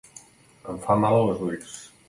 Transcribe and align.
Em 0.73 0.81
fa 0.87 0.97
mal 1.03 1.21
als 1.21 1.47
ulls. 1.51 1.81